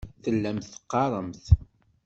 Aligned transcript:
Tellamt 0.23 0.69
teqqaremt. 0.73 1.45